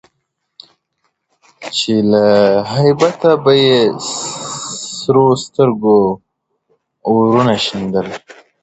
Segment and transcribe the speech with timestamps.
[1.77, 2.25] چي له
[2.73, 3.77] هیبته به یې
[4.97, 5.99] سرو سترگو
[7.09, 8.07] اورونه شیندل.